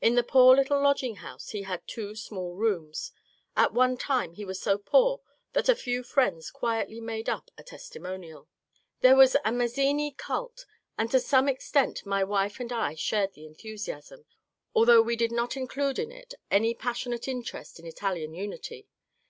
[0.00, 3.12] In the poor little lodging house he had two small rooms.
[3.56, 5.20] At one time he was so poor
[5.52, 8.48] that a few friends quietly made up a ^^ testimonial."
[9.00, 10.66] There was a Mazzini cult,
[10.98, 14.24] and to some extent my wife and I shared the enthusiasm,
[14.74, 18.88] though we did not include in it any passionate interest in Italian unity.